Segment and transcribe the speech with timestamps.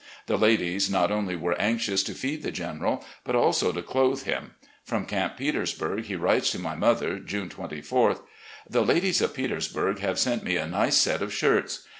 [0.25, 4.55] The ladies not only were anxious to feed the General, but also to clothe him.
[4.83, 8.21] From Camp Petersburg he writes to my mother, June 24th:..
[8.67, 11.87] The ladies of Petersburg have sent me a nice set of shirts.